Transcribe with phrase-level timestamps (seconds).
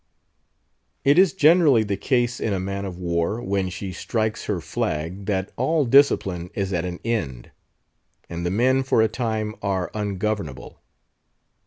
[1.05, 5.27] It is generally the case in a man of war when she strikes her flag
[5.27, 7.51] that all discipline is at an end,
[8.27, 10.81] and the men for a time are ungovernable.